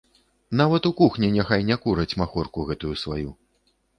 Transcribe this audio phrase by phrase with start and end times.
[0.61, 3.29] Нават у кухні няхай не кураць махорку гэтую сваю.